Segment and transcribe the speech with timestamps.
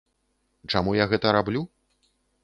[0.73, 1.61] Чаму я гэта раблю?